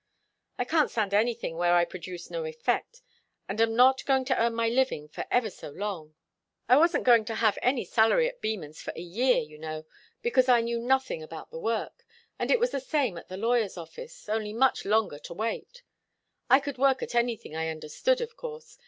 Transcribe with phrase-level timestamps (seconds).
[0.57, 3.03] "I can't stand anything where I produce no effect,
[3.47, 6.15] and am not to earn my living for ever so long.
[6.67, 9.85] I wasn't to have any salary at Beman's for a year, you know,
[10.23, 12.03] because I knew nothing about the work.
[12.39, 15.83] And it was the same at the lawyer's office only much longer to wait.
[16.49, 18.79] I could work at anything I understood, of course.